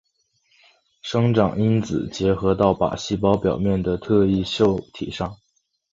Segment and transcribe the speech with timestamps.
[1.03, 5.37] 生长因子结合到靶细胞表面的特异受体上。